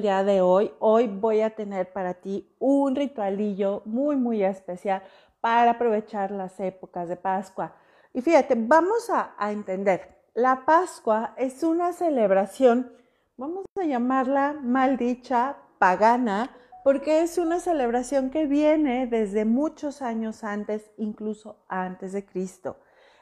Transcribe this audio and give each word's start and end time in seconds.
día 0.00 0.22
de 0.22 0.40
hoy. 0.40 0.72
Hoy 0.78 1.08
voy 1.08 1.40
a 1.40 1.50
tener 1.50 1.92
para 1.92 2.14
ti 2.14 2.48
un 2.58 2.94
ritualillo 2.94 3.82
muy, 3.84 4.16
muy 4.16 4.44
especial 4.44 5.02
para 5.40 5.72
aprovechar 5.72 6.30
las 6.30 6.58
épocas 6.60 7.08
de 7.08 7.16
Pascua. 7.16 7.74
Y 8.12 8.20
fíjate, 8.20 8.54
vamos 8.56 9.10
a, 9.10 9.34
a 9.36 9.52
entender, 9.52 10.22
la 10.34 10.64
Pascua 10.64 11.34
es 11.36 11.62
una 11.62 11.92
celebración, 11.92 12.92
vamos 13.36 13.64
a 13.76 13.84
llamarla 13.84 14.56
maldicha, 14.62 15.56
pagana, 15.78 16.50
porque 16.84 17.22
es 17.22 17.36
una 17.36 17.60
celebración 17.60 18.30
que 18.30 18.46
viene 18.46 19.06
desde 19.06 19.44
muchos 19.44 20.00
años 20.00 20.44
antes, 20.44 20.90
incluso 20.96 21.56
antes 21.68 22.12
de 22.12 22.24
Cristo. 22.24 22.76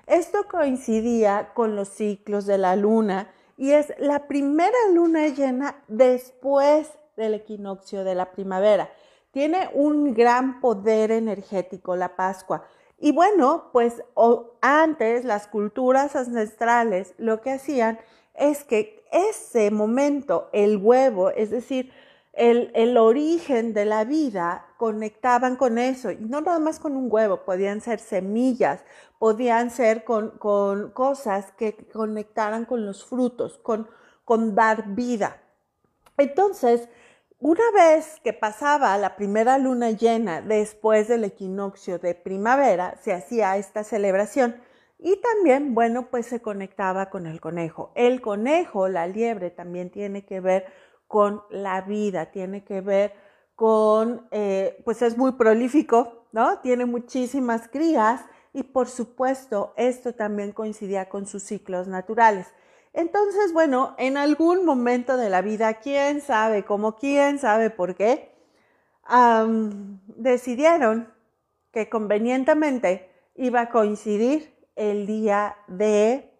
Esto 0.06 0.46
coincidía 0.48 1.52
con 1.54 1.74
los 1.74 1.88
ciclos 1.88 2.46
de 2.46 2.58
la 2.58 2.76
luna 2.76 3.32
y 3.56 3.72
es 3.72 3.92
la 3.98 4.26
primera 4.26 4.76
luna 4.92 5.28
llena 5.28 5.82
después 5.88 6.88
del 7.16 7.34
equinoccio 7.34 8.04
de 8.04 8.14
la 8.14 8.32
primavera. 8.32 8.90
Tiene 9.30 9.68
un 9.72 10.14
gran 10.14 10.60
poder 10.60 11.10
energético 11.10 11.96
la 11.96 12.16
Pascua. 12.16 12.64
Y 12.98 13.12
bueno, 13.12 13.70
pues 13.72 14.02
antes 14.60 15.24
las 15.24 15.46
culturas 15.46 16.16
ancestrales 16.16 17.14
lo 17.18 17.40
que 17.40 17.52
hacían 17.52 17.98
es 18.34 18.64
que 18.64 19.04
ese 19.12 19.70
momento, 19.70 20.48
el 20.52 20.76
huevo, 20.78 21.30
es 21.30 21.50
decir, 21.50 21.92
el, 22.36 22.96
origen 22.96 23.72
de 23.72 23.84
la 23.84 24.04
vida, 24.04 24.66
conectaban 24.76 25.56
con 25.56 25.78
eso, 25.78 26.10
y 26.10 26.16
no 26.16 26.40
nada 26.42 26.58
más 26.58 26.78
con 26.78 26.96
un 26.96 27.08
huevo, 27.10 27.44
podían 27.44 27.80
ser 27.80 27.98
semillas, 27.98 28.84
podían 29.18 29.70
ser 29.70 30.04
con, 30.04 30.38
cosas 30.38 31.52
que 31.52 31.74
conectaran 31.92 32.66
con 32.66 32.84
los 32.84 33.04
frutos, 33.04 33.58
con, 33.58 33.88
con 34.24 34.54
dar 34.54 34.94
vida. 34.94 35.40
Entonces, 36.18 36.88
una 37.38 37.70
vez 37.74 38.20
que 38.22 38.32
pasaba 38.32 38.96
la 38.98 39.16
primera 39.16 39.58
luna 39.58 39.90
llena 39.90 40.40
después 40.40 41.08
del 41.08 41.24
equinoccio 41.24 41.98
de 41.98 42.14
primavera, 42.14 42.96
se 43.02 43.12
hacía 43.12 43.56
esta 43.56 43.84
celebración 43.84 44.56
y 44.98 45.20
también, 45.20 45.74
bueno, 45.74 46.08
pues 46.10 46.26
se 46.26 46.40
conectaba 46.40 47.10
con 47.10 47.26
el 47.26 47.40
conejo. 47.40 47.92
El 47.94 48.22
conejo, 48.22 48.88
la 48.88 49.06
liebre, 49.06 49.50
también 49.50 49.90
tiene 49.90 50.24
que 50.24 50.40
ver 50.40 50.66
con 51.06 51.42
la 51.50 51.82
vida, 51.82 52.30
tiene 52.30 52.64
que 52.64 52.80
ver 52.80 53.14
con, 53.54 54.26
eh, 54.30 54.80
pues 54.84 55.02
es 55.02 55.16
muy 55.16 55.32
prolífico, 55.32 56.26
¿no? 56.32 56.58
Tiene 56.60 56.84
muchísimas 56.84 57.68
crías 57.68 58.22
y 58.52 58.62
por 58.62 58.88
supuesto 58.88 59.72
esto 59.76 60.14
también 60.14 60.52
coincidía 60.52 61.08
con 61.08 61.26
sus 61.26 61.42
ciclos 61.42 61.88
naturales. 61.88 62.46
Entonces, 62.92 63.52
bueno, 63.52 63.94
en 63.98 64.16
algún 64.16 64.64
momento 64.64 65.18
de 65.18 65.28
la 65.28 65.42
vida, 65.42 65.74
quién 65.74 66.22
sabe 66.22 66.64
cómo, 66.64 66.96
quién 66.96 67.38
sabe 67.38 67.68
por 67.68 67.94
qué, 67.94 68.34
decidieron 70.06 71.12
que 71.72 71.90
convenientemente 71.90 73.10
iba 73.34 73.60
a 73.60 73.68
coincidir 73.68 74.56
el 74.76 75.06
día 75.06 75.56
de 75.68 76.35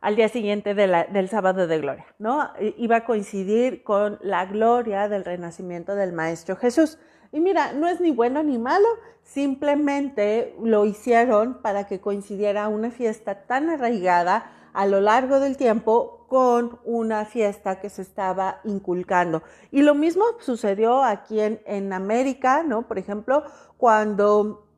al 0.00 0.16
día 0.16 0.28
siguiente 0.28 0.74
del 0.74 1.28
sábado 1.28 1.66
de 1.66 1.78
gloria, 1.78 2.06
¿no? 2.18 2.50
Iba 2.78 2.96
a 2.96 3.04
coincidir 3.04 3.82
con 3.82 4.18
la 4.22 4.46
gloria 4.46 5.08
del 5.08 5.24
renacimiento 5.24 5.94
del 5.94 6.12
Maestro 6.12 6.56
Jesús. 6.56 6.98
Y 7.32 7.40
mira, 7.40 7.74
no 7.74 7.86
es 7.86 8.00
ni 8.00 8.10
bueno 8.10 8.42
ni 8.42 8.58
malo, 8.58 8.88
simplemente 9.22 10.56
lo 10.62 10.86
hicieron 10.86 11.60
para 11.60 11.86
que 11.86 12.00
coincidiera 12.00 12.68
una 12.68 12.90
fiesta 12.90 13.46
tan 13.46 13.68
arraigada 13.68 14.50
a 14.72 14.86
lo 14.86 15.00
largo 15.00 15.38
del 15.38 15.56
tiempo 15.56 16.26
con 16.28 16.78
una 16.84 17.24
fiesta 17.26 17.80
que 17.80 17.90
se 17.90 18.02
estaba 18.02 18.60
inculcando. 18.64 19.42
Y 19.70 19.82
lo 19.82 19.94
mismo 19.94 20.24
sucedió 20.38 21.02
aquí 21.02 21.40
en, 21.40 21.60
en 21.66 21.92
América, 21.92 22.62
¿no? 22.62 22.88
Por 22.88 22.98
ejemplo, 22.98 23.44
cuando 23.76 24.69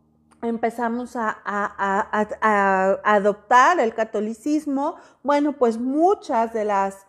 empezamos 0.43 1.15
a, 1.17 1.39
adoptar 3.05 3.81
el 3.81 3.95
catolicismo, 3.95 4.97
bueno, 5.23 5.53
pues 5.53 5.79
muchas 5.79 6.53
de 6.53 6.65
las 6.65 7.07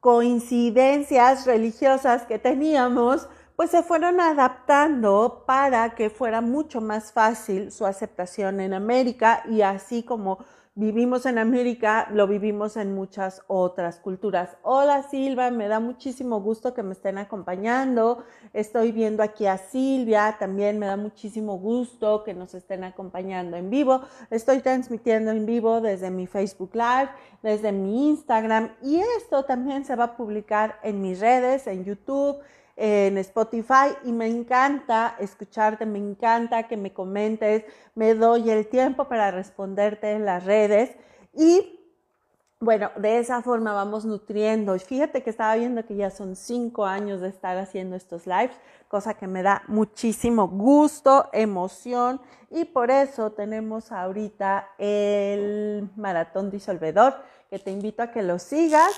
coincidencias 0.00 1.46
religiosas 1.46 2.24
que 2.24 2.38
teníamos, 2.38 3.28
pues 3.56 3.70
se 3.70 3.82
fueron 3.82 4.20
adaptando 4.20 5.44
para 5.46 5.94
que 5.94 6.10
fuera 6.10 6.40
mucho 6.40 6.80
más 6.80 7.12
fácil 7.12 7.72
su 7.72 7.86
aceptación 7.86 8.60
en 8.60 8.74
América 8.74 9.42
y 9.48 9.62
así 9.62 10.02
como 10.02 10.44
vivimos 10.76 11.24
en 11.24 11.38
América, 11.38 12.08
lo 12.10 12.26
vivimos 12.26 12.76
en 12.76 12.96
muchas 12.96 13.42
otras 13.46 14.00
culturas. 14.00 14.56
Hola 14.62 15.04
Silva, 15.04 15.52
me 15.52 15.68
da 15.68 15.78
muchísimo 15.78 16.40
gusto 16.40 16.74
que 16.74 16.82
me 16.82 16.94
estén 16.94 17.16
acompañando. 17.16 18.24
Estoy 18.52 18.90
viendo 18.90 19.22
aquí 19.22 19.46
a 19.46 19.56
Silvia, 19.56 20.34
también 20.36 20.80
me 20.80 20.86
da 20.86 20.96
muchísimo 20.96 21.58
gusto 21.58 22.24
que 22.24 22.34
nos 22.34 22.54
estén 22.54 22.82
acompañando 22.82 23.56
en 23.56 23.70
vivo. 23.70 24.00
Estoy 24.30 24.60
transmitiendo 24.60 25.30
en 25.30 25.46
vivo 25.46 25.80
desde 25.80 26.10
mi 26.10 26.26
Facebook 26.26 26.70
Live, 26.74 27.10
desde 27.42 27.70
mi 27.70 28.08
Instagram 28.08 28.70
y 28.82 29.00
esto 29.18 29.44
también 29.44 29.84
se 29.84 29.94
va 29.94 30.04
a 30.04 30.16
publicar 30.16 30.80
en 30.82 31.00
mis 31.00 31.20
redes, 31.20 31.68
en 31.68 31.84
YouTube 31.84 32.38
en 32.76 33.18
Spotify 33.18 33.94
y 34.04 34.12
me 34.12 34.26
encanta 34.26 35.16
escucharte, 35.20 35.86
me 35.86 35.98
encanta 35.98 36.64
que 36.64 36.76
me 36.76 36.92
comentes, 36.92 37.64
me 37.94 38.14
doy 38.14 38.50
el 38.50 38.66
tiempo 38.66 39.08
para 39.08 39.30
responderte 39.30 40.12
en 40.12 40.24
las 40.24 40.44
redes. 40.44 40.96
Y 41.32 41.83
bueno, 42.64 42.90
de 42.96 43.18
esa 43.18 43.42
forma 43.42 43.72
vamos 43.72 44.04
nutriendo. 44.04 44.78
Fíjate 44.78 45.22
que 45.22 45.30
estaba 45.30 45.54
viendo 45.56 45.84
que 45.84 45.94
ya 45.94 46.10
son 46.10 46.34
cinco 46.34 46.86
años 46.86 47.20
de 47.20 47.28
estar 47.28 47.56
haciendo 47.58 47.94
estos 47.94 48.26
lives, 48.26 48.56
cosa 48.88 49.14
que 49.14 49.26
me 49.26 49.42
da 49.42 49.62
muchísimo 49.68 50.48
gusto, 50.48 51.28
emoción 51.32 52.20
y 52.50 52.64
por 52.64 52.90
eso 52.90 53.32
tenemos 53.32 53.92
ahorita 53.92 54.68
el 54.78 55.90
maratón 55.96 56.50
disolvedor 56.50 57.14
que 57.50 57.58
te 57.58 57.70
invito 57.70 58.02
a 58.02 58.10
que 58.10 58.22
lo 58.22 58.38
sigas. 58.38 58.92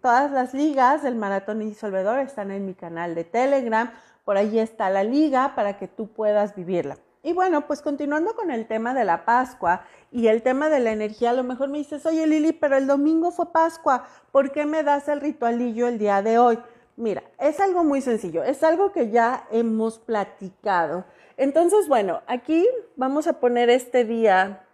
todas 0.00 0.30
las 0.32 0.52
ligas 0.52 1.02
del 1.02 1.14
maratón 1.14 1.60
disolvedor 1.60 2.18
están 2.18 2.50
en 2.50 2.66
mi 2.66 2.74
canal 2.74 3.14
de 3.14 3.24
Telegram. 3.24 3.90
Por 4.24 4.36
ahí 4.36 4.58
está 4.58 4.90
la 4.90 5.04
liga 5.04 5.54
para 5.54 5.78
que 5.78 5.88
tú 5.88 6.08
puedas 6.08 6.54
vivirla. 6.54 6.96
Y 7.22 7.32
bueno, 7.32 7.66
pues 7.68 7.82
continuando 7.82 8.34
con 8.34 8.50
el 8.50 8.66
tema 8.66 8.94
de 8.94 9.04
la 9.04 9.24
Pascua 9.24 9.84
y 10.10 10.26
el 10.26 10.42
tema 10.42 10.68
de 10.68 10.80
la 10.80 10.90
energía, 10.90 11.30
a 11.30 11.34
lo 11.34 11.44
mejor 11.44 11.68
me 11.68 11.78
dices, 11.78 12.04
oye 12.04 12.26
Lili, 12.26 12.52
pero 12.52 12.76
el 12.76 12.88
domingo 12.88 13.30
fue 13.30 13.52
Pascua, 13.52 14.06
¿por 14.32 14.50
qué 14.50 14.66
me 14.66 14.82
das 14.82 15.06
el 15.06 15.20
ritualillo 15.20 15.86
el 15.86 15.98
día 15.98 16.20
de 16.20 16.38
hoy? 16.38 16.58
Mira, 16.96 17.22
es 17.38 17.60
algo 17.60 17.84
muy 17.84 18.00
sencillo, 18.00 18.42
es 18.42 18.64
algo 18.64 18.92
que 18.92 19.10
ya 19.10 19.46
hemos 19.52 19.98
platicado. 20.00 21.04
Entonces, 21.36 21.88
bueno, 21.88 22.22
aquí 22.26 22.68
vamos 22.96 23.26
a 23.28 23.34
poner 23.40 23.70
este 23.70 24.04
día 24.04 24.66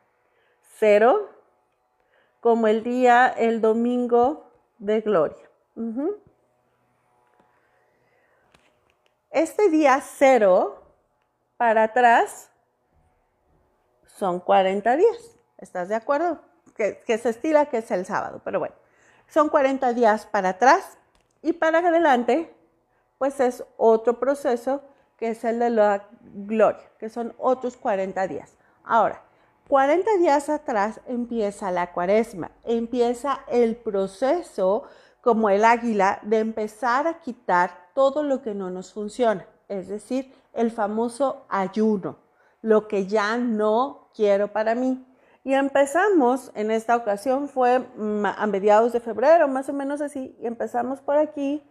cero 0.78 1.28
como 2.40 2.66
el 2.66 2.82
día, 2.82 3.28
el 3.28 3.60
domingo 3.60 4.50
de 4.78 5.02
gloria. 5.02 5.50
Este 9.30 9.68
día 9.68 10.00
cero 10.00 10.87
para 11.58 11.82
atrás 11.82 12.50
son 14.06 14.40
40 14.40 14.96
días. 14.96 15.36
¿Estás 15.58 15.88
de 15.90 15.96
acuerdo? 15.96 16.40
Que, 16.74 17.18
se 17.18 17.28
estila 17.28 17.66
que 17.66 17.78
es 17.78 17.90
el 17.90 18.06
sábado, 18.06 18.40
pero 18.44 18.60
bueno, 18.60 18.74
son 19.26 19.48
40 19.48 19.92
días 19.92 20.26
para 20.26 20.50
atrás 20.50 20.96
y 21.42 21.52
para 21.52 21.80
adelante, 21.80 22.54
pues 23.18 23.40
es 23.40 23.64
otro 23.76 24.20
proceso 24.20 24.82
que 25.18 25.30
es 25.30 25.44
el 25.44 25.58
de 25.58 25.70
la 25.70 26.06
gloria, 26.22 26.88
que 27.00 27.08
son 27.08 27.34
otros 27.36 27.76
40 27.76 28.28
días. 28.28 28.56
Ahora, 28.84 29.20
40 29.68 30.18
días 30.18 30.48
atrás 30.48 31.00
empieza 31.06 31.72
la 31.72 31.92
cuaresma, 31.92 32.52
empieza 32.62 33.40
el 33.48 33.74
proceso 33.74 34.84
como 35.20 35.50
el 35.50 35.64
águila 35.64 36.20
de 36.22 36.38
empezar 36.38 37.08
a 37.08 37.18
quitar 37.18 37.88
todo 37.92 38.22
lo 38.22 38.40
que 38.40 38.54
no 38.54 38.70
nos 38.70 38.92
funciona, 38.92 39.44
es 39.68 39.88
decir, 39.88 40.32
el 40.52 40.70
famoso 40.70 41.44
ayuno, 41.48 42.18
lo 42.62 42.88
que 42.88 43.06
ya 43.06 43.36
no 43.36 44.10
quiero 44.14 44.52
para 44.52 44.74
mí. 44.74 45.04
Y 45.44 45.54
empezamos, 45.54 46.50
en 46.54 46.70
esta 46.70 46.96
ocasión 46.96 47.48
fue 47.48 47.76
a 47.76 48.46
mediados 48.46 48.92
de 48.92 49.00
febrero, 49.00 49.48
más 49.48 49.68
o 49.68 49.72
menos 49.72 50.00
así, 50.00 50.36
y 50.40 50.46
empezamos 50.46 51.00
por 51.00 51.16
aquí 51.16 51.62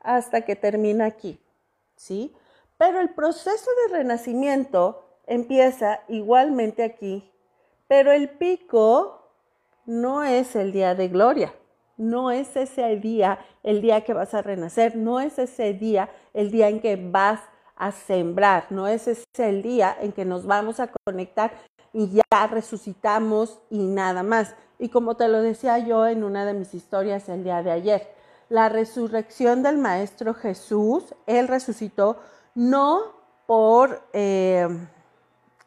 hasta 0.00 0.42
que 0.42 0.54
termina 0.54 1.06
aquí, 1.06 1.40
¿sí? 1.96 2.34
Pero 2.76 3.00
el 3.00 3.10
proceso 3.10 3.70
de 3.82 3.96
renacimiento 3.96 5.04
empieza 5.26 6.00
igualmente 6.08 6.82
aquí 6.82 7.30
pero 7.86 8.12
el 8.12 8.30
pico 8.30 9.30
no 9.86 10.24
es 10.24 10.56
el 10.56 10.72
día 10.72 10.94
de 10.94 11.08
gloria, 11.08 11.54
no 11.96 12.30
es 12.30 12.56
ese 12.56 12.96
día, 12.96 13.38
el 13.62 13.80
día 13.80 14.02
que 14.02 14.14
vas 14.14 14.34
a 14.34 14.42
renacer, 14.42 14.96
no 14.96 15.20
es 15.20 15.38
ese 15.38 15.74
día, 15.74 16.10
el 16.32 16.50
día 16.50 16.68
en 16.68 16.80
que 16.80 16.96
vas 16.96 17.40
a 17.76 17.92
sembrar, 17.92 18.66
no 18.70 18.86
es 18.86 19.08
ese 19.08 19.24
el 19.38 19.62
día 19.62 19.96
en 20.00 20.12
que 20.12 20.24
nos 20.24 20.46
vamos 20.46 20.80
a 20.80 20.90
conectar 21.04 21.52
y 21.92 22.08
ya 22.08 22.46
resucitamos 22.46 23.58
y 23.70 23.86
nada 23.86 24.22
más. 24.22 24.54
Y 24.78 24.88
como 24.88 25.16
te 25.16 25.28
lo 25.28 25.42
decía 25.42 25.78
yo 25.78 26.06
en 26.06 26.24
una 26.24 26.44
de 26.44 26.54
mis 26.54 26.74
historias 26.74 27.28
el 27.28 27.44
día 27.44 27.62
de 27.62 27.70
ayer, 27.70 28.14
la 28.48 28.68
resurrección 28.68 29.62
del 29.62 29.78
Maestro 29.78 30.34
Jesús. 30.34 31.14
Él 31.26 31.48
resucitó 31.48 32.18
no 32.54 33.12
por, 33.46 34.02
eh, 34.12 34.68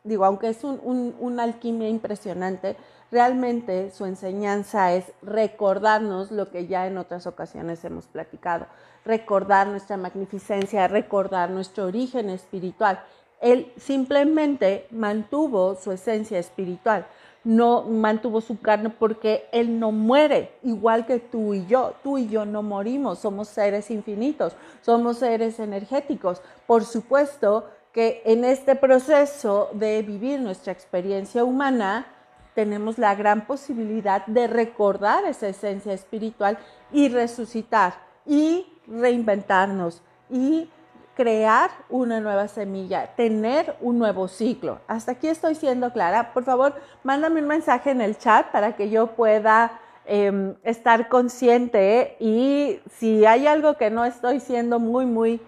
digo, 0.08 0.26
aunque 0.26 0.50
es 0.50 0.64
un, 0.64 1.16
una 1.20 1.44
alquimia 1.44 1.90
impresionante, 1.90 2.76
realmente 3.12 3.92
su 3.92 4.06
enseñanza 4.06 4.94
es 4.94 5.06
recordarnos 5.22 6.32
lo 6.32 6.50
que 6.50 6.68
ya 6.68 6.88
en 6.88 6.98
otras 6.98 7.28
ocasiones 7.28 7.84
hemos 7.86 8.08
platicado, 8.08 8.68
recordar 9.06 9.68
nuestra 9.68 9.98
magnificencia, 9.98 10.88
recordar 10.88 11.50
nuestro 11.50 11.86
origen 11.86 12.30
espiritual. 12.30 13.04
Él 13.40 13.72
simplemente 13.78 14.88
mantuvo 14.92 15.76
su 15.76 15.92
esencia 15.92 16.40
espiritual, 16.40 17.06
no 17.44 17.84
mantuvo 17.84 18.42
su 18.42 18.60
carne 18.60 18.90
porque 18.90 19.48
Él 19.54 19.80
no 19.80 19.92
muere, 19.94 20.52
igual 20.64 21.06
que 21.06 21.20
tú 21.20 21.54
y 21.54 21.66
yo. 21.66 21.94
Tú 22.04 22.18
y 22.18 22.28
yo 22.28 22.46
no 22.46 22.62
morimos, 22.62 23.20
somos 23.20 23.48
seres 23.48 23.90
infinitos, 23.90 24.54
somos 24.82 25.20
seres 25.20 25.60
energéticos. 25.60 26.42
Por 26.66 26.84
supuesto 26.84 27.70
que 27.98 28.22
en 28.26 28.46
este 28.46 28.76
proceso 28.76 29.72
de 29.74 30.04
vivir 30.04 30.40
nuestra 30.40 30.72
experiencia 30.72 31.44
humana, 31.44 32.06
tenemos 32.54 33.00
la 33.00 33.16
gran 33.16 33.48
posibilidad 33.48 34.24
de 34.28 34.46
recordar 34.46 35.26
esa 35.26 35.48
esencia 35.48 35.94
espiritual 35.94 36.60
y 36.92 37.10
resucitar 37.10 37.96
y 38.24 38.72
reinventarnos 38.86 40.04
y 40.30 40.70
crear 41.16 41.72
una 41.90 42.20
nueva 42.20 42.48
semilla, 42.48 43.16
tener 43.16 43.76
un 43.82 43.98
nuevo 43.98 44.28
ciclo. 44.28 44.80
Hasta 44.88 45.14
aquí 45.14 45.28
estoy 45.28 45.56
siendo 45.56 45.92
clara. 45.92 46.34
Por 46.34 46.44
favor, 46.44 46.76
mándame 47.04 47.42
un 47.42 47.48
mensaje 47.48 47.90
en 47.90 48.02
el 48.02 48.16
chat 48.20 48.52
para 48.52 48.76
que 48.76 48.92
yo 48.92 49.08
pueda 49.08 49.72
em, 50.06 50.54
estar 50.62 51.10
consciente 51.10 52.16
y 52.20 52.80
si 52.92 53.26
hay 53.26 53.48
algo 53.48 53.74
que 53.74 53.90
no 53.90 54.06
estoy 54.06 54.40
siendo 54.40 54.78
muy, 54.78 55.08
muy 55.08 55.42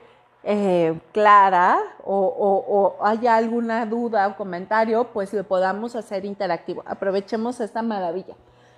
eh, 0.44 1.00
clara 1.12 1.80
o, 2.04 2.96
o, 3.00 3.06
haya 3.06 3.36
alguna 3.36 3.86
duda 3.86 4.28
o 4.28 4.36
comentario, 4.38 5.06
pues 5.14 5.34
lo 5.34 5.44
podamos 5.44 5.96
hacer 5.96 6.26
interactivo. 6.26 6.84
Aprovechemos 6.86 7.60
esta 7.60 7.82
maravilla. 7.82 8.36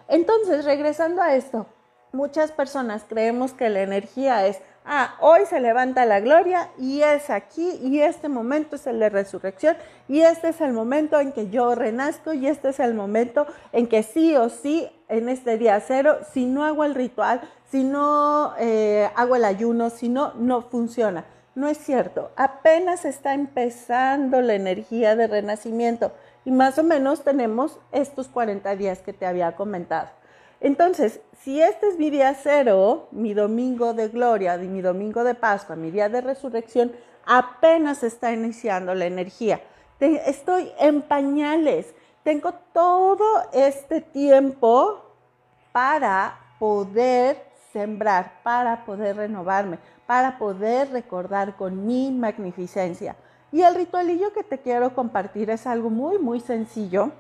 Entonces, 0.07 0.65
regresando 0.65 1.21
a 1.21 1.35
esto, 1.35 1.65
muchas 2.11 2.51
personas 2.51 3.05
creemos 3.07 3.53
que 3.53 3.69
la 3.69 3.81
energía 3.81 4.45
es 4.45 4.61
Ah, 4.83 5.15
hoy 5.19 5.41
se 5.45 5.59
levanta 5.59 6.05
la 6.05 6.19
gloria 6.21 6.69
y 6.79 7.03
es 7.03 7.29
aquí 7.29 7.79
y 7.83 7.99
este 8.01 8.29
momento 8.29 8.77
es 8.77 8.87
el 8.87 8.99
de 8.99 9.09
resurrección 9.09 9.77
y 10.07 10.21
este 10.21 10.49
es 10.49 10.59
el 10.59 10.73
momento 10.73 11.19
en 11.19 11.33
que 11.33 11.51
yo 11.51 11.75
renazco 11.75 12.33
y 12.33 12.47
este 12.47 12.69
es 12.69 12.79
el 12.79 12.95
momento 12.95 13.45
en 13.73 13.85
que 13.85 14.01
sí 14.01 14.35
o 14.35 14.49
sí 14.49 14.89
en 15.07 15.29
este 15.29 15.59
día 15.59 15.79
cero, 15.81 16.17
si 16.33 16.47
no 16.47 16.65
hago 16.65 16.83
el 16.83 16.95
ritual, 16.95 17.41
si 17.69 17.83
no 17.83 18.55
eh, 18.57 19.07
hago 19.15 19.35
el 19.35 19.45
ayuno, 19.45 19.91
si 19.91 20.09
no, 20.09 20.33
no 20.33 20.63
funciona. 20.63 21.25
No 21.53 21.67
es 21.67 21.77
cierto, 21.77 22.31
apenas 22.37 23.03
está 23.03 23.33
empezando 23.33 24.41
la 24.41 24.53
energía 24.53 25.15
de 25.17 25.27
renacimiento 25.27 26.13
y 26.45 26.51
más 26.51 26.77
o 26.79 26.83
menos 26.83 27.23
tenemos 27.23 27.79
estos 27.91 28.29
40 28.29 28.75
días 28.77 28.99
que 28.99 29.11
te 29.11 29.25
había 29.25 29.55
comentado. 29.55 30.09
Entonces, 30.61 31.19
si 31.41 31.61
este 31.61 31.89
es 31.89 31.97
mi 31.97 32.09
día 32.09 32.35
cero, 32.41 33.07
mi 33.11 33.33
domingo 33.33 33.93
de 33.93 34.07
gloria, 34.07 34.57
mi 34.57 34.81
domingo 34.81 35.23
de 35.23 35.35
Pascua, 35.35 35.75
mi 35.75 35.91
día 35.91 36.07
de 36.07 36.21
resurrección, 36.21 36.93
apenas 37.25 38.03
está 38.03 38.31
iniciando 38.31 38.95
la 38.95 39.05
energía. 39.05 39.61
Estoy 39.99 40.71
en 40.79 41.01
pañales. 41.01 41.93
Tengo 42.23 42.53
todo 42.73 43.25
este 43.51 44.01
tiempo 44.01 45.03
para 45.71 46.39
poder 46.59 47.50
sembrar, 47.71 48.33
para 48.43 48.85
poder 48.85 49.17
renovarme, 49.17 49.79
para 50.05 50.37
poder 50.37 50.91
recordar 50.91 51.55
con 51.55 51.85
mi 51.85 52.11
magnificencia. 52.11 53.15
Y 53.51 53.61
el 53.61 53.75
ritualillo 53.75 54.33
que 54.33 54.43
te 54.43 54.59
quiero 54.59 54.93
compartir 54.93 55.49
es 55.49 55.67
algo 55.67 55.89
muy, 55.89 56.17
muy 56.19 56.39
sencillo 56.39 57.11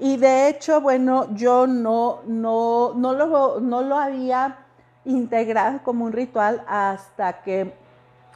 y 0.00 0.16
de 0.16 0.48
hecho, 0.48 0.80
bueno, 0.80 1.26
yo 1.34 1.66
no, 1.66 2.20
no, 2.26 2.94
no, 2.94 3.12
lo, 3.12 3.60
no 3.60 3.82
lo 3.82 3.96
había 3.96 4.58
integrado 5.04 5.80
como 5.82 6.04
un 6.04 6.12
ritual 6.12 6.62
hasta 6.68 7.42
que 7.42 7.74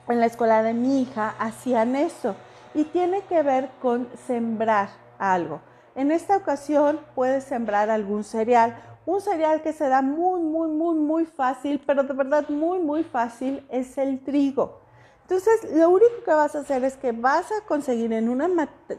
en 0.08 0.20
la 0.20 0.26
escuela 0.26 0.62
de 0.62 0.74
mi 0.74 1.02
hija 1.02 1.34
hacían 1.38 1.94
eso. 1.94 2.34
Y 2.74 2.84
tiene 2.84 3.22
que 3.22 3.42
ver 3.42 3.70
con 3.80 4.08
sembrar 4.26 4.88
algo. 5.18 5.60
En 5.94 6.10
esta 6.10 6.36
ocasión 6.36 6.98
puedes 7.14 7.44
sembrar 7.44 7.90
algún 7.90 8.24
cereal. 8.24 8.74
Un 9.04 9.20
cereal 9.20 9.62
que 9.62 9.72
se 9.72 9.88
da 9.88 10.00
muy, 10.00 10.40
muy, 10.40 10.68
muy, 10.68 10.94
muy 10.94 11.26
fácil, 11.26 11.80
pero 11.84 12.04
de 12.04 12.14
verdad 12.14 12.48
muy, 12.48 12.78
muy 12.78 13.02
fácil, 13.02 13.66
es 13.68 13.98
el 13.98 14.20
trigo. 14.20 14.80
Entonces, 15.22 15.72
lo 15.74 15.90
único 15.90 16.22
que 16.24 16.32
vas 16.32 16.54
a 16.54 16.60
hacer 16.60 16.84
es 16.84 16.96
que 16.96 17.12
vas 17.12 17.50
a 17.52 17.64
conseguir 17.66 18.12
en 18.12 18.28
una 18.28 18.48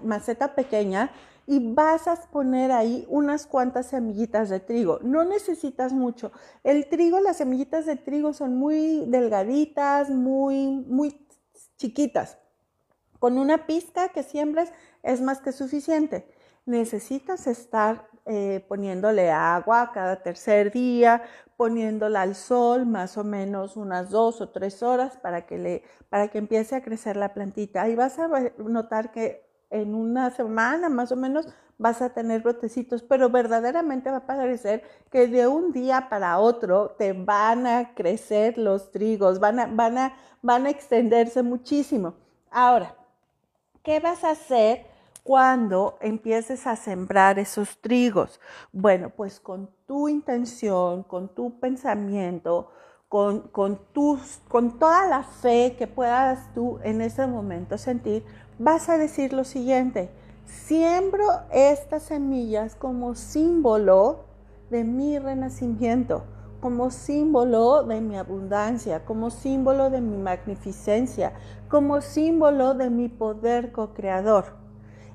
maceta 0.03 0.55
pequeña 0.55 1.11
y 1.45 1.73
vas 1.73 2.07
a 2.07 2.15
poner 2.15 2.71
ahí 2.71 3.05
unas 3.09 3.45
cuantas 3.45 3.87
semillitas 3.87 4.49
de 4.49 4.59
trigo. 4.59 4.99
No 5.03 5.23
necesitas 5.23 5.93
mucho. 5.93 6.31
El 6.63 6.87
trigo, 6.87 7.19
las 7.19 7.37
semillitas 7.37 7.85
de 7.85 7.97
trigo 7.97 8.33
son 8.33 8.55
muy 8.55 9.05
delgaditas, 9.07 10.09
muy, 10.09 10.83
muy 10.87 11.27
chiquitas. 11.77 12.37
Con 13.19 13.37
una 13.37 13.67
pizca 13.67 14.09
que 14.09 14.23
siembres 14.23 14.71
es 15.01 15.21
más 15.21 15.39
que 15.39 15.51
suficiente. 15.51 16.27
Necesitas 16.65 17.47
estar 17.47 18.07
eh, 18.25 18.63
poniéndole 18.69 19.31
agua 19.31 19.91
cada 19.93 20.23
tercer 20.23 20.71
día, 20.71 21.21
poniéndola 21.57 22.21
al 22.21 22.35
sol 22.35 22.85
más 22.85 23.17
o 23.17 23.23
menos 23.25 23.75
unas 23.75 24.09
dos 24.09 24.39
o 24.39 24.49
tres 24.49 24.81
horas 24.81 25.17
para 25.17 25.45
que, 25.45 25.57
le, 25.57 25.83
para 26.09 26.29
que 26.29 26.37
empiece 26.37 26.75
a 26.75 26.81
crecer 26.81 27.17
la 27.17 27.33
plantita. 27.33 27.81
Ahí 27.81 27.95
vas 27.95 28.17
a 28.19 28.29
notar 28.57 29.11
que 29.11 29.45
en 29.69 29.93
una 29.93 30.29
semana 30.31 30.87
más 30.87 31.11
o 31.11 31.17
menos 31.17 31.47
vas 31.77 32.01
a 32.01 32.13
tener 32.13 32.41
brotecitos, 32.41 33.03
pero 33.03 33.29
verdaderamente 33.29 34.09
va 34.09 34.17
a 34.17 34.25
parecer 34.25 34.83
que 35.11 35.27
de 35.27 35.47
un 35.47 35.73
día 35.73 36.07
para 36.09 36.39
otro 36.39 36.91
te 36.97 37.11
van 37.11 37.67
a 37.67 37.93
crecer 37.93 38.57
los 38.57 38.91
trigos, 38.91 39.39
van 39.39 39.75
van 39.75 39.97
a, 39.97 40.15
van 40.41 40.65
a 40.65 40.69
extenderse 40.69 41.43
muchísimo. 41.43 42.13
Ahora, 42.51 42.95
¿qué 43.83 43.99
vas 43.99 44.23
a 44.23 44.31
hacer 44.31 44.92
cuando 45.23 45.97
empieces 46.01 46.67
a 46.67 46.75
sembrar 46.75 47.39
esos 47.39 47.79
trigos? 47.79 48.39
Bueno, 48.71 49.09
pues 49.09 49.39
con 49.39 49.69
tu 49.87 50.09
intención, 50.09 51.03
con 51.03 51.33
tu 51.33 51.59
pensamiento, 51.59 52.69
con, 53.07 53.41
con, 53.49 53.79
tus, 53.93 54.41
con 54.47 54.79
toda 54.79 55.07
la 55.07 55.23
fe 55.23 55.75
que 55.77 55.87
puedas 55.87 56.53
tú 56.53 56.79
en 56.83 57.01
ese 57.01 57.25
momento 57.25 57.77
sentir, 57.77 58.25
vas 58.59 58.89
a 58.89 58.97
decir 58.97 59.33
lo 59.33 59.43
siguiente, 59.43 60.09
siembro 60.45 61.25
estas 61.51 62.03
semillas 62.03 62.75
como 62.75 63.15
símbolo 63.15 64.25
de 64.69 64.83
mi 64.83 65.19
renacimiento, 65.19 66.23
como 66.59 66.89
símbolo 66.89 67.83
de 67.83 68.01
mi 68.01 68.17
abundancia, 68.17 69.05
como 69.05 69.29
símbolo 69.29 69.89
de 69.89 70.01
mi 70.01 70.17
magnificencia, 70.17 71.33
como 71.69 72.01
símbolo 72.01 72.73
de 72.73 72.89
mi 72.89 73.09
poder 73.09 73.71
co-creador. 73.71 74.62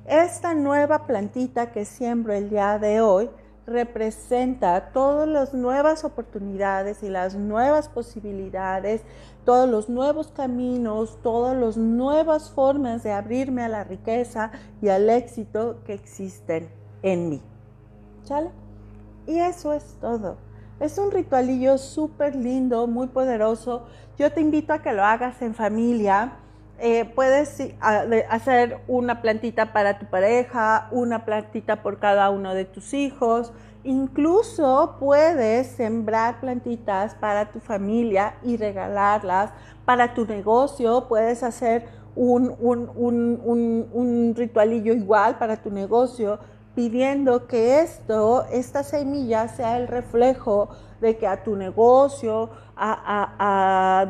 Esta 0.08 0.54
nueva 0.54 1.06
plantita 1.06 1.70
que 1.70 1.84
siembro 1.84 2.32
el 2.32 2.48
día 2.48 2.78
de 2.78 3.02
hoy 3.02 3.28
representa 3.66 4.90
todas 4.90 5.28
las 5.28 5.52
nuevas 5.52 6.02
oportunidades 6.02 7.02
y 7.02 7.10
las 7.10 7.34
nuevas 7.34 7.90
posibilidades, 7.90 9.02
todos 9.44 9.68
los 9.68 9.90
nuevos 9.90 10.28
caminos, 10.28 11.18
todas 11.22 11.54
las 11.54 11.76
nuevas 11.76 12.48
formas 12.48 13.02
de 13.02 13.12
abrirme 13.12 13.62
a 13.62 13.68
la 13.68 13.84
riqueza 13.84 14.50
y 14.80 14.88
al 14.88 15.10
éxito 15.10 15.80
que 15.84 15.92
existen 15.92 16.70
en 17.02 17.28
mí. 17.28 17.42
¿Sale? 18.24 18.48
Y 19.26 19.38
eso 19.40 19.74
es 19.74 19.98
todo. 20.00 20.38
Es 20.80 20.96
un 20.96 21.10
ritualillo 21.10 21.76
súper 21.76 22.34
lindo, 22.34 22.86
muy 22.86 23.08
poderoso. 23.08 23.84
Yo 24.18 24.32
te 24.32 24.40
invito 24.40 24.72
a 24.72 24.80
que 24.80 24.94
lo 24.94 25.04
hagas 25.04 25.42
en 25.42 25.54
familia. 25.54 26.38
Eh, 26.80 27.10
puedes 27.14 27.60
hacer 27.80 28.78
una 28.86 29.20
plantita 29.20 29.72
para 29.72 29.98
tu 29.98 30.06
pareja, 30.06 30.88
una 30.92 31.24
plantita 31.24 31.82
por 31.82 31.98
cada 31.98 32.30
uno 32.30 32.54
de 32.54 32.64
tus 32.64 32.94
hijos. 32.94 33.52
Incluso 33.82 34.96
puedes 35.00 35.66
sembrar 35.68 36.40
plantitas 36.40 37.16
para 37.16 37.50
tu 37.50 37.58
familia 37.58 38.36
y 38.44 38.56
regalarlas 38.56 39.50
para 39.84 40.14
tu 40.14 40.24
negocio. 40.24 41.08
Puedes 41.08 41.42
hacer 41.42 41.86
un, 42.14 42.54
un 42.60 44.34
ritualillo 44.36 44.92
igual 44.92 45.38
para 45.38 45.56
tu 45.56 45.70
negocio 45.70 46.38
pidiendo 46.78 47.48
que 47.48 47.80
esto, 47.80 48.44
esta 48.52 48.84
semilla 48.84 49.48
sea 49.48 49.78
el 49.78 49.88
reflejo 49.88 50.68
de 51.00 51.16
que 51.16 51.26
a 51.26 51.42
tu 51.42 51.56
negocio, 51.56 52.50
a, 52.76 54.06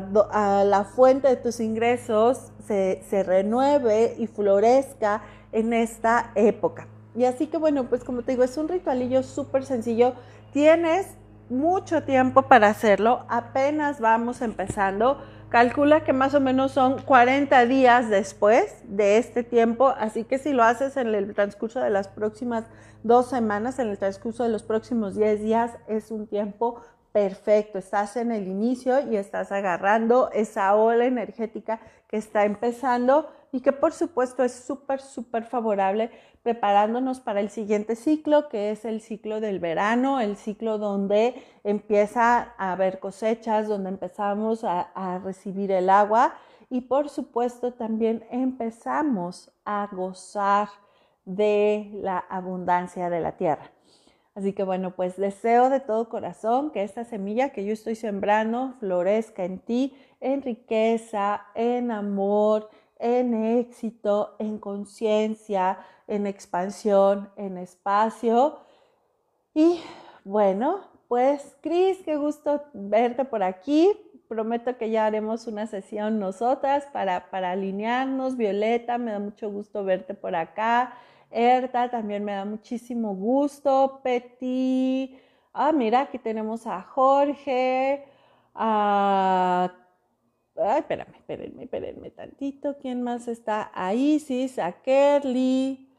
la 0.67 0.83
fuente 0.83 1.29
de 1.29 1.35
tus 1.35 1.59
ingresos 1.61 2.51
se, 2.67 3.01
se 3.09 3.23
renueve 3.23 4.13
y 4.19 4.27
florezca 4.27 5.23
en 5.51 5.73
esta 5.73 6.29
época. 6.35 6.85
Y 7.15 7.25
así 7.25 7.47
que 7.47 7.57
bueno, 7.57 7.85
pues 7.85 8.03
como 8.03 8.21
te 8.21 8.33
digo, 8.33 8.43
es 8.43 8.55
un 8.55 8.67
ritualillo 8.67 9.23
súper 9.23 9.65
sencillo. 9.65 10.13
Tienes 10.53 11.07
mucho 11.49 12.03
tiempo 12.03 12.43
para 12.43 12.67
hacerlo, 12.67 13.25
apenas 13.29 13.99
vamos 13.99 14.43
empezando. 14.43 15.19
Calcula 15.49 16.03
que 16.03 16.13
más 16.13 16.35
o 16.35 16.39
menos 16.39 16.73
son 16.73 17.01
40 17.01 17.65
días 17.65 18.07
después 18.09 18.75
de 18.83 19.17
este 19.17 19.43
tiempo, 19.43 19.89
así 19.97 20.23
que 20.23 20.37
si 20.37 20.53
lo 20.53 20.63
haces 20.63 20.95
en 20.95 21.07
el 21.15 21.33
transcurso 21.33 21.79
de 21.79 21.89
las 21.89 22.07
próximas 22.07 22.65
dos 23.01 23.29
semanas, 23.29 23.79
en 23.79 23.87
el 23.87 23.97
transcurso 23.97 24.43
de 24.43 24.49
los 24.49 24.61
próximos 24.61 25.15
10 25.15 25.41
días, 25.41 25.71
es 25.87 26.11
un 26.11 26.27
tiempo 26.27 26.81
perfecto. 27.11 27.79
Estás 27.79 28.15
en 28.15 28.31
el 28.31 28.47
inicio 28.47 28.99
y 29.09 29.15
estás 29.17 29.51
agarrando 29.51 30.29
esa 30.33 30.75
ola 30.75 31.05
energética 31.05 31.79
que 32.07 32.17
está 32.17 32.45
empezando 32.45 33.27
y 33.51 33.61
que 33.61 33.71
por 33.71 33.93
supuesto 33.93 34.43
es 34.43 34.53
súper, 34.53 35.01
súper 35.01 35.43
favorable 35.43 36.11
preparándonos 36.43 37.19
para 37.19 37.39
el 37.39 37.49
siguiente 37.49 37.95
ciclo, 37.95 38.49
que 38.49 38.71
es 38.71 38.85
el 38.85 39.01
ciclo 39.01 39.41
del 39.41 39.59
verano, 39.59 40.19
el 40.19 40.37
ciclo 40.37 40.77
donde 40.77 41.35
empieza 41.63 42.53
a 42.57 42.71
haber 42.71 42.99
cosechas, 42.99 43.67
donde 43.67 43.89
empezamos 43.89 44.63
a, 44.63 44.81
a 44.93 45.19
recibir 45.19 45.71
el 45.71 45.89
agua 45.89 46.35
y 46.69 46.81
por 46.81 47.09
supuesto 47.09 47.73
también 47.73 48.25
empezamos 48.29 49.51
a 49.65 49.89
gozar 49.91 50.69
de 51.25 51.89
la 51.93 52.17
abundancia 52.17 53.09
de 53.09 53.19
la 53.19 53.33
tierra. 53.37 53.71
Así 54.35 54.53
que 54.53 54.63
bueno, 54.63 54.95
pues 54.95 55.17
deseo 55.17 55.69
de 55.69 55.79
todo 55.79 56.07
corazón 56.07 56.71
que 56.71 56.83
esta 56.83 57.03
semilla 57.03 57.49
que 57.49 57.65
yo 57.65 57.73
estoy 57.73 57.95
sembrando 57.95 58.75
florezca 58.79 59.43
en 59.43 59.59
ti, 59.59 59.97
en 60.21 60.41
riqueza, 60.41 61.45
en 61.55 61.91
amor, 61.91 62.69
en 62.99 63.33
éxito, 63.33 64.35
en 64.39 64.59
conciencia, 64.59 65.79
en 66.07 66.27
expansión, 66.27 67.29
en 67.37 67.57
espacio. 67.57 68.59
Y 69.53 69.81
bueno, 70.23 70.81
pues 71.07 71.57
Cris, 71.61 71.97
qué 72.03 72.17
gusto 72.17 72.63
verte 72.73 73.25
por 73.25 73.41
aquí. 73.41 73.91
Prometo 74.27 74.77
que 74.77 74.91
ya 74.91 75.07
haremos 75.07 75.47
una 75.47 75.65
sesión 75.65 76.19
nosotras 76.19 76.85
para, 76.93 77.31
para 77.31 77.51
alinearnos. 77.51 78.37
Violeta, 78.37 78.97
me 78.97 79.11
da 79.11 79.19
mucho 79.19 79.49
gusto 79.49 79.83
verte 79.83 80.13
por 80.13 80.35
acá. 80.35 80.93
Erta, 81.31 81.89
también 81.89 82.23
me 82.23 82.33
da 82.33 82.45
muchísimo 82.45 83.15
gusto. 83.15 84.01
Peti, 84.03 85.19
ah, 85.53 85.71
mira, 85.71 86.01
aquí 86.01 86.19
tenemos 86.19 86.67
a 86.67 86.81
Jorge, 86.81 88.05
a... 88.53 89.71
Ay, 90.61 90.79
espérame, 90.79 91.15
espérenme, 91.15 91.63
espérenme 91.63 92.11
tantito. 92.11 92.77
¿Quién 92.79 93.01
más 93.01 93.27
está? 93.27 93.71
A 93.73 93.93
Isis, 93.93 94.59
a 94.59 94.81
Kerly, 94.81 95.89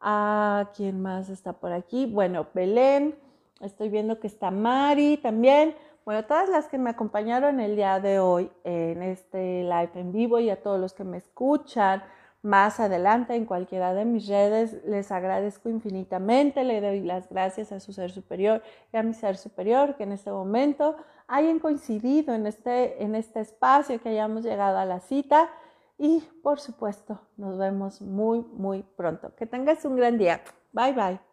a 0.00 0.70
quién 0.74 1.00
más 1.00 1.28
está 1.28 1.52
por 1.52 1.72
aquí. 1.72 2.06
Bueno, 2.06 2.48
Belén, 2.52 3.16
estoy 3.60 3.88
viendo 3.88 4.18
que 4.18 4.26
está 4.26 4.50
Mari 4.50 5.18
también. 5.18 5.76
Bueno, 6.04 6.24
todas 6.24 6.48
las 6.48 6.66
que 6.66 6.78
me 6.78 6.90
acompañaron 6.90 7.60
el 7.60 7.76
día 7.76 8.00
de 8.00 8.18
hoy 8.18 8.50
en 8.64 9.02
este 9.02 9.62
live 9.62 9.92
en 9.94 10.10
vivo 10.12 10.40
y 10.40 10.50
a 10.50 10.60
todos 10.60 10.80
los 10.80 10.92
que 10.92 11.04
me 11.04 11.18
escuchan 11.18 12.02
más 12.42 12.80
adelante 12.80 13.34
en 13.34 13.44
cualquiera 13.44 13.94
de 13.94 14.04
mis 14.04 14.26
redes. 14.26 14.82
Les 14.84 15.10
agradezco 15.12 15.68
infinitamente, 15.68 16.64
le 16.64 16.80
doy 16.80 17.00
las 17.00 17.28
gracias 17.28 17.72
a 17.72 17.80
su 17.80 17.92
ser 17.92 18.10
superior 18.10 18.62
y 18.92 18.96
a 18.96 19.02
mi 19.02 19.14
ser 19.14 19.36
superior 19.36 19.96
que 19.96 20.04
en 20.04 20.12
este 20.12 20.30
momento 20.30 20.96
hayan 21.26 21.58
coincidido 21.58 22.34
en 22.34 22.46
este, 22.46 23.02
en 23.02 23.14
este 23.14 23.40
espacio, 23.40 24.00
que 24.00 24.08
hayamos 24.08 24.42
llegado 24.42 24.78
a 24.78 24.84
la 24.84 25.00
cita 25.00 25.48
y 25.98 26.20
por 26.42 26.60
supuesto 26.60 27.20
nos 27.36 27.58
vemos 27.58 28.00
muy, 28.00 28.40
muy 28.40 28.82
pronto. 28.82 29.34
Que 29.36 29.46
tengas 29.46 29.84
un 29.84 29.96
gran 29.96 30.16
día. 30.16 30.42
Bye 30.72 30.92
bye. 30.92 31.29